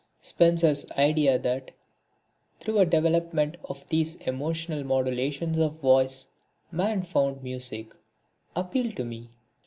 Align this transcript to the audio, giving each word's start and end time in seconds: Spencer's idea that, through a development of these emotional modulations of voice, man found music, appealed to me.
Spencer's 0.19 0.89
idea 0.93 1.37
that, 1.37 1.69
through 2.59 2.79
a 2.79 2.87
development 2.87 3.57
of 3.65 3.85
these 3.89 4.15
emotional 4.15 4.83
modulations 4.83 5.59
of 5.59 5.75
voice, 5.79 6.27
man 6.71 7.03
found 7.03 7.43
music, 7.43 7.93
appealed 8.55 8.95
to 8.95 9.03
me. 9.03 9.29